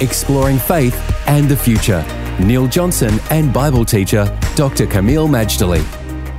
exploring 0.00 0.58
faith 0.58 0.94
and 1.26 1.48
the 1.48 1.56
future. 1.56 2.04
Neil 2.40 2.66
Johnson 2.66 3.18
and 3.30 3.52
Bible 3.52 3.84
teacher 3.84 4.24
Dr. 4.56 4.86
Kameel 4.86 5.28
Majdali. 5.28 5.82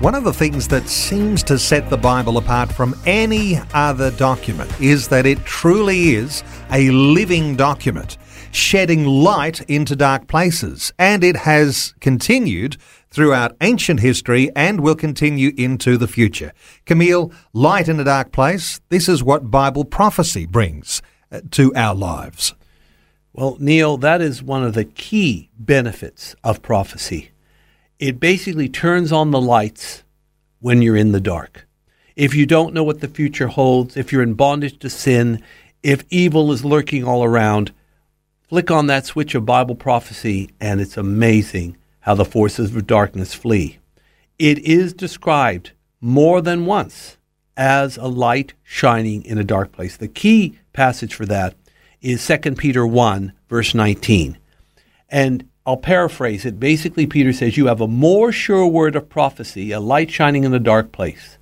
One 0.01 0.15
of 0.15 0.23
the 0.23 0.33
things 0.33 0.67
that 0.69 0.89
seems 0.89 1.43
to 1.43 1.59
set 1.59 1.91
the 1.91 1.97
Bible 1.97 2.39
apart 2.39 2.71
from 2.71 2.95
any 3.05 3.59
other 3.71 4.09
document 4.09 4.71
is 4.81 5.09
that 5.09 5.27
it 5.27 5.45
truly 5.45 6.15
is 6.15 6.43
a 6.71 6.89
living 6.89 7.55
document, 7.55 8.17
shedding 8.51 9.05
light 9.05 9.61
into 9.69 9.95
dark 9.95 10.27
places. 10.27 10.91
And 10.97 11.23
it 11.23 11.35
has 11.35 11.93
continued 12.01 12.77
throughout 13.11 13.55
ancient 13.61 13.99
history 13.99 14.49
and 14.55 14.79
will 14.79 14.95
continue 14.95 15.51
into 15.55 15.97
the 15.97 16.07
future. 16.07 16.51
Kameel, 16.87 17.31
light 17.53 17.87
in 17.87 17.99
a 17.99 18.03
dark 18.03 18.31
place, 18.31 18.81
this 18.89 19.07
is 19.07 19.23
what 19.23 19.51
Bible 19.51 19.85
prophecy 19.85 20.47
brings 20.47 21.03
uh, 21.31 21.41
to 21.51 21.71
our 21.75 21.93
lives. 21.93 22.55
Well, 23.33 23.55
Neil, 23.59 23.95
that 23.97 24.21
is 24.21 24.43
one 24.43 24.63
of 24.63 24.73
the 24.73 24.83
key 24.83 25.49
benefits 25.57 26.35
of 26.43 26.61
prophecy. 26.61 27.31
It 27.97 28.19
basically 28.19 28.67
turns 28.67 29.11
on 29.13 29.31
the 29.31 29.39
lights 29.39 30.03
when 30.59 30.81
you're 30.81 30.97
in 30.97 31.13
the 31.13 31.21
dark. 31.21 31.65
If 32.17 32.35
you 32.35 32.45
don't 32.45 32.73
know 32.73 32.83
what 32.83 32.99
the 32.99 33.07
future 33.07 33.47
holds, 33.47 33.95
if 33.95 34.11
you're 34.11 34.21
in 34.21 34.33
bondage 34.33 34.79
to 34.79 34.89
sin, 34.89 35.41
if 35.81 36.03
evil 36.09 36.51
is 36.51 36.65
lurking 36.65 37.05
all 37.05 37.23
around, 37.23 37.71
flick 38.49 38.69
on 38.69 38.87
that 38.87 39.05
switch 39.05 39.33
of 39.33 39.45
Bible 39.45 39.75
prophecy, 39.75 40.49
and 40.59 40.81
it's 40.81 40.97
amazing 40.97 41.77
how 42.01 42.15
the 42.15 42.25
forces 42.25 42.75
of 42.75 42.85
darkness 42.85 43.33
flee. 43.33 43.79
It 44.37 44.59
is 44.59 44.93
described 44.93 45.71
more 46.01 46.41
than 46.41 46.65
once 46.65 47.17
as 47.55 47.95
a 47.95 48.07
light 48.07 48.55
shining 48.63 49.23
in 49.23 49.37
a 49.37 49.43
dark 49.43 49.71
place. 49.71 49.95
The 49.95 50.07
key 50.09 50.59
passage 50.73 51.13
for 51.13 51.25
that 51.27 51.55
is 52.01 52.25
2 52.25 52.55
Peter 52.55 52.85
1, 52.85 53.33
verse 53.49 53.73
19. 53.73 54.37
And 55.09 55.47
I'll 55.65 55.77
paraphrase 55.77 56.45
it. 56.45 56.59
Basically, 56.59 57.05
Peter 57.05 57.31
says, 57.33 57.57
You 57.57 57.67
have 57.67 57.81
a 57.81 57.87
more 57.87 58.31
sure 58.31 58.65
word 58.65 58.95
of 58.95 59.09
prophecy, 59.09 59.71
a 59.71 59.79
light 59.79 60.09
shining 60.09 60.43
in 60.43 60.53
a 60.53 60.59
dark 60.59 60.91
place. 60.91 61.37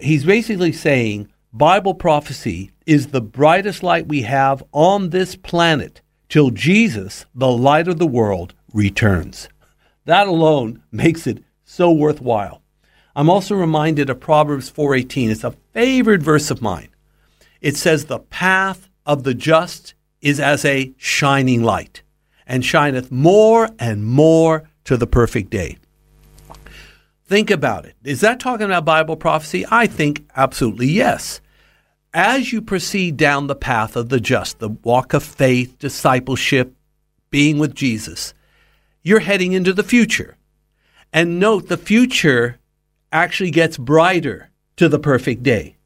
He's 0.00 0.24
basically 0.24 0.72
saying 0.72 1.28
Bible 1.52 1.94
prophecy 1.94 2.70
is 2.86 3.08
the 3.08 3.20
brightest 3.20 3.82
light 3.82 4.08
we 4.08 4.22
have 4.22 4.62
on 4.72 5.10
this 5.10 5.36
planet 5.36 6.00
till 6.28 6.50
Jesus, 6.50 7.26
the 7.34 7.50
light 7.50 7.88
of 7.88 7.98
the 7.98 8.06
world, 8.06 8.54
returns. 8.72 9.48
That 10.04 10.26
alone 10.28 10.82
makes 10.90 11.26
it 11.26 11.42
so 11.64 11.90
worthwhile. 11.90 12.62
I'm 13.14 13.30
also 13.30 13.54
reminded 13.54 14.10
of 14.10 14.20
Proverbs 14.20 14.70
4:18. 14.70 15.30
It's 15.30 15.44
a 15.44 15.56
favorite 15.72 16.22
verse 16.22 16.50
of 16.50 16.62
mine. 16.62 16.88
It 17.60 17.76
says 17.76 18.04
the 18.04 18.18
path 18.18 18.89
of 19.10 19.24
the 19.24 19.34
just 19.34 19.94
is 20.20 20.38
as 20.38 20.64
a 20.64 20.94
shining 20.96 21.64
light, 21.64 22.02
and 22.46 22.64
shineth 22.64 23.10
more 23.10 23.68
and 23.80 24.04
more 24.04 24.70
to 24.84 24.96
the 24.96 25.06
perfect 25.06 25.50
day. 25.50 25.76
Think 27.24 27.50
about 27.50 27.86
it. 27.86 27.96
Is 28.04 28.20
that 28.20 28.38
talking 28.38 28.66
about 28.66 28.84
Bible 28.84 29.16
prophecy? 29.16 29.66
I 29.68 29.88
think 29.88 30.28
absolutely 30.36 30.86
yes. 30.86 31.40
As 32.14 32.52
you 32.52 32.62
proceed 32.62 33.16
down 33.16 33.48
the 33.48 33.56
path 33.56 33.96
of 33.96 34.10
the 34.10 34.20
just, 34.20 34.60
the 34.60 34.68
walk 34.68 35.12
of 35.12 35.24
faith, 35.24 35.76
discipleship, 35.80 36.72
being 37.30 37.58
with 37.58 37.74
Jesus, 37.74 38.32
you're 39.02 39.18
heading 39.18 39.54
into 39.54 39.72
the 39.72 39.82
future. 39.82 40.36
And 41.12 41.40
note 41.40 41.66
the 41.66 41.76
future 41.76 42.60
actually 43.10 43.50
gets 43.50 43.76
brighter 43.76 44.50
to 44.76 44.88
the 44.88 45.00
perfect 45.00 45.42
day. 45.42 45.78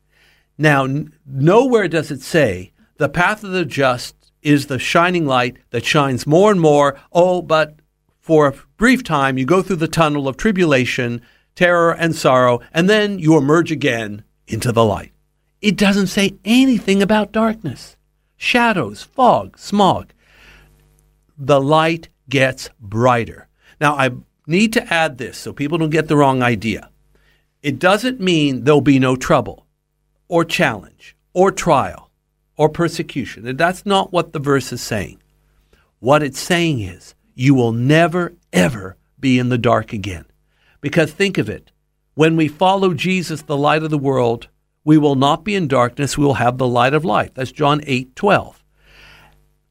Now, 0.59 0.87
nowhere 1.27 1.89
does 1.89 2.11
it 2.11 2.21
say 2.21 2.73
the 2.97 3.09
path 3.09 3.43
of 3.43 3.51
the 3.51 3.65
just 3.65 4.15
is 4.43 4.67
the 4.67 4.79
shining 4.79 5.27
light 5.27 5.57
that 5.71 5.85
shines 5.85 6.27
more 6.27 6.53
and 6.53 6.61
more. 6.61 7.01
Oh, 7.13 7.43
but 7.43 7.77
for 8.21 8.47
a 8.47 8.55
brief 8.77 9.03
time, 9.03 9.39
you 9.39 9.45
go 9.45 9.63
through 9.63 9.77
the 9.77 9.89
tunnel 9.89 10.29
of 10.29 10.37
tribulation, 10.37 11.21
terror, 11.55 11.93
and 11.93 12.15
sorrow, 12.15 12.61
and 12.73 12.89
then 12.89 13.19
you 13.19 13.37
emerge 13.37 13.73
again 13.73 14.23
into 14.47 14.71
the 14.71 14.85
light. 14.85 15.13
It 15.61 15.77
doesn't 15.77 16.09
say 16.09 16.35
anything 16.45 17.03
about 17.03 17.33
darkness, 17.33 17.97
shadows, 18.37 19.03
fog, 19.03 19.59
smog. 19.59 20.13
The 21.37 21.61
light 21.61 22.09
gets 22.29 22.71
brighter. 22.79 23.49
Now, 23.81 23.95
I 23.97 24.11
need 24.47 24.73
to 24.75 24.93
add 24.93 25.19
this 25.19 25.39
so 25.39 25.53
people 25.53 25.79
don't 25.79 25.91
get 25.91 26.09
the 26.09 26.17
wrong 26.17 26.43
idea. 26.43 26.91
It 27.63 27.79
doesn't 27.79 28.21
mean 28.21 28.65
there'll 28.65 28.83
be 28.83 28.99
no 28.99 29.17
trouble 29.17 29.67
or 30.29 30.45
challenge 30.45 31.17
or 31.33 31.51
trial 31.51 32.11
or 32.57 32.69
persecution. 32.69 33.47
And 33.47 33.59
that's 33.59 33.85
not 33.85 34.13
what 34.13 34.33
the 34.33 34.39
verse 34.39 34.73
is 34.73 34.81
saying. 34.81 35.21
What 35.99 36.23
it's 36.23 36.41
saying 36.41 36.81
is, 36.81 37.15
you 37.35 37.55
will 37.55 37.73
never, 37.73 38.35
ever 38.53 38.97
be 39.19 39.39
in 39.39 39.49
the 39.49 39.59
dark 39.59 39.93
again. 39.93 40.25
Because 40.81 41.13
think 41.13 41.39
of 41.39 41.49
it 41.49 41.73
when 42.15 42.37
we 42.37 42.47
follow 42.47 42.95
Jesus, 42.95 43.43
the 43.43 43.57
light 43.57 43.83
of 43.83 43.91
the 43.91 43.99
world, 43.99 44.49
we 44.85 44.99
will 44.99 45.17
not 45.17 45.45
be 45.45 45.55
in 45.55 45.67
darkness, 45.67 46.17
we 46.17 46.25
will 46.25 46.35
have 46.35 46.59
the 46.59 46.69
light 46.69 46.95
of 46.95 47.05
life. 47.05 47.33
That's 47.35 47.53
John 47.53 47.81
8 47.87 48.15
12. 48.15 48.63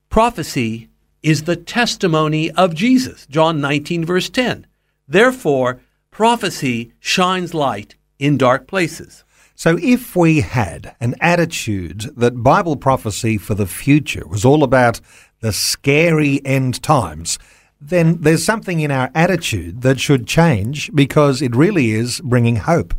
Prophecy 0.09 0.89
is 1.21 1.43
the 1.43 1.55
testimony 1.55 2.51
of 2.51 2.75
Jesus, 2.75 3.25
John 3.27 3.61
19, 3.61 4.05
verse 4.05 4.29
10. 4.29 4.67
Therefore, 5.07 5.79
prophecy 6.11 6.93
shines 6.99 7.53
light 7.53 7.95
in 8.19 8.37
dark 8.37 8.67
places. 8.67 9.23
So, 9.63 9.79
if 9.81 10.13
we 10.13 10.41
had 10.41 10.93
an 10.99 11.15
attitude 11.21 12.11
that 12.17 12.43
Bible 12.43 12.75
prophecy 12.75 13.37
for 13.37 13.55
the 13.55 13.65
future 13.65 14.27
was 14.27 14.43
all 14.43 14.61
about 14.61 14.99
the 15.39 15.53
scary 15.53 16.45
end 16.45 16.83
times, 16.83 17.39
then 17.79 18.19
there's 18.19 18.43
something 18.43 18.81
in 18.81 18.91
our 18.91 19.09
attitude 19.15 19.81
that 19.83 20.01
should 20.01 20.27
change 20.27 20.93
because 20.93 21.41
it 21.41 21.55
really 21.55 21.91
is 21.91 22.19
bringing 22.19 22.57
hope. 22.57 22.93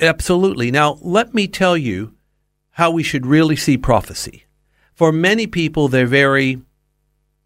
Absolutely. 0.00 0.70
Now, 0.70 0.98
let 1.00 1.34
me 1.34 1.48
tell 1.48 1.76
you 1.76 2.14
how 2.74 2.92
we 2.92 3.02
should 3.02 3.26
really 3.26 3.56
see 3.56 3.76
prophecy. 3.76 4.44
For 4.94 5.10
many 5.10 5.48
people, 5.48 5.88
they're 5.88 6.06
very, 6.06 6.62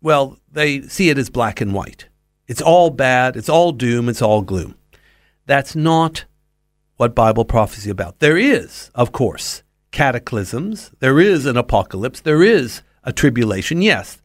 well, 0.03 0.37
they 0.53 0.83
see 0.83 1.09
it 1.09 1.17
as 1.17 1.31
black 1.31 1.63
and 1.63 1.73
white. 1.73 2.09
It's 2.47 2.61
all 2.61 2.91
bad, 2.91 3.35
it's 3.35 3.49
all 3.49 3.73
doom, 3.73 4.11
it's 4.11 4.21
all 4.21 4.43
gloom. 4.43 4.75
That's 5.47 5.75
not 5.75 6.27
what 7.01 7.15
Bible 7.15 7.47
prophecy 7.47 7.89
about. 7.89 8.19
There 8.19 8.37
is, 8.37 8.91
of 8.95 9.11
course, 9.11 9.63
cataclysms. 9.91 10.91
There 10.99 11.19
is 11.19 11.47
an 11.47 11.57
apocalypse. 11.57 12.21
There 12.21 12.43
is 12.43 12.83
a 13.03 13.11
tribulation, 13.11 13.81
yes. 13.81 14.21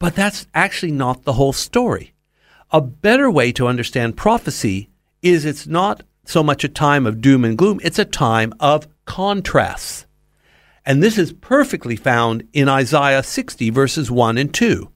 But 0.00 0.16
that's 0.16 0.48
actually 0.52 0.90
not 0.90 1.22
the 1.22 1.34
whole 1.34 1.52
story. 1.52 2.14
A 2.72 2.80
better 2.80 3.30
way 3.30 3.52
to 3.52 3.68
understand 3.68 4.16
prophecy 4.16 4.90
is 5.22 5.44
it's 5.44 5.68
not 5.68 6.02
so 6.24 6.42
much 6.42 6.64
a 6.64 6.68
time 6.68 7.06
of 7.06 7.20
doom 7.20 7.44
and 7.44 7.56
gloom, 7.56 7.78
it's 7.84 8.00
a 8.00 8.04
time 8.04 8.52
of 8.58 8.88
contrasts. 9.04 10.04
And 10.84 11.00
this 11.00 11.18
is 11.18 11.32
perfectly 11.32 11.94
found 11.94 12.48
in 12.52 12.68
Isaiah 12.68 13.22
60, 13.22 13.70
verses 13.70 14.10
1 14.10 14.38
and 14.38 14.52
2. 14.52 14.90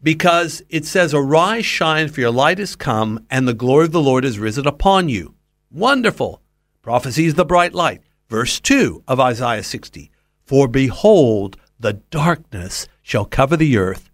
Because 0.00 0.62
it 0.68 0.86
says, 0.86 1.12
Arise, 1.12 1.66
shine, 1.66 2.08
for 2.08 2.20
your 2.20 2.30
light 2.30 2.60
is 2.60 2.76
come, 2.76 3.26
and 3.28 3.48
the 3.48 3.54
glory 3.54 3.86
of 3.86 3.92
the 3.92 4.00
Lord 4.00 4.24
is 4.24 4.38
risen 4.38 4.68
upon 4.68 5.08
you. 5.08 5.34
Wonderful. 5.70 6.40
Prophecy 6.80 7.26
is 7.26 7.34
the 7.34 7.44
bright 7.44 7.74
light. 7.74 8.00
Verse 8.30 8.58
2 8.58 9.04
of 9.06 9.20
Isaiah 9.20 9.62
60 9.62 10.10
For 10.46 10.66
behold, 10.66 11.58
the 11.78 11.94
darkness 12.10 12.88
shall 13.02 13.26
cover 13.26 13.54
the 13.54 13.76
earth, 13.76 14.08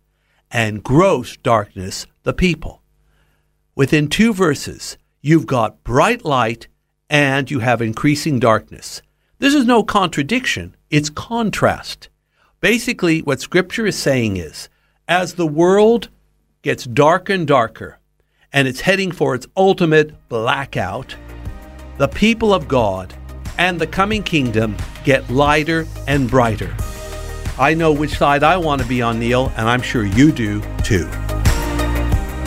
and 0.51 0.83
gross 0.83 1.37
darkness 1.37 2.07
the 2.25 2.33
people. 2.33 2.83
Within 3.77 4.09
two 4.09 4.35
verses, 4.35 4.99
you've 5.21 5.47
got 5.47 5.85
bright 5.85 6.25
light 6.25 6.67
and 7.09 7.49
you 7.49 7.61
have 7.61 7.81
increasing 7.81 8.41
darkness. 8.41 9.01
This 9.39 9.55
is 9.55 9.65
no 9.65 9.85
contradiction, 9.85 10.75
it's 10.91 11.11
contrast. 11.11 12.09
Basically, 12.61 13.21
what 13.21 13.41
Scripture 13.41 13.87
is 13.87 13.97
saying 13.97 14.39
is 14.39 14.69
as 15.07 15.35
the 15.35 15.47
world 15.47 16.09
gets 16.63 16.85
darker 16.85 17.33
and 17.33 17.47
darker, 17.47 18.01
and 18.53 18.67
it's 18.67 18.81
heading 18.81 19.13
for 19.13 19.37
its 19.37 19.47
ultimate 19.57 20.29
blackout, 20.29 21.15
the 21.99 22.09
people 22.09 22.53
of 22.53 22.69
God 22.69 23.15
and 23.59 23.81
the 23.81 23.87
coming 23.87 24.23
kingdom 24.23 24.77
get 25.05 25.31
lighter 25.31 25.87
and 26.07 26.29
brighter. 26.29 26.75
I 27.59 27.75
know 27.75 27.93
which 27.93 28.19
side 28.19 28.43
I 28.43 28.57
want 28.57 28.83
to 28.83 28.89
be 28.89 29.01
on, 29.01 29.21
Neil, 29.21 29.53
and 29.57 29.69
I'm 29.69 29.83
sure 29.83 30.05
you 30.05 30.33
do 30.33 30.61
too. 30.83 31.09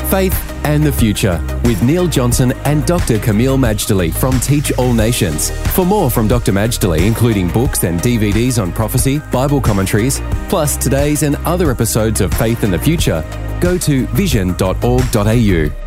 Faith 0.09 0.35
and 0.65 0.83
the 0.83 0.91
Future 0.91 1.41
with 1.63 1.81
Neil 1.81 2.07
Johnson 2.07 2.51
and 2.65 2.85
Dr. 2.85 3.17
Kameel 3.19 3.57
Majdali 3.57 4.13
from 4.13 4.37
Teach 4.41 4.71
All 4.77 4.93
Nations. 4.93 5.49
For 5.73 5.85
more 5.85 6.11
from 6.11 6.27
Dr. 6.27 6.51
Majdali, 6.51 7.05
including 7.05 7.47
books 7.49 7.83
and 7.85 8.01
DVDs 8.01 8.61
on 8.61 8.73
prophecy, 8.73 9.19
Bible 9.31 9.61
commentaries, 9.61 10.21
plus 10.49 10.75
today's 10.75 11.23
and 11.23 11.37
other 11.37 11.71
episodes 11.71 12.19
of 12.19 12.33
Faith 12.33 12.63
and 12.63 12.73
the 12.73 12.79
Future, 12.79 13.23
go 13.61 13.77
to 13.77 14.05
vision.org.au. 14.07 15.86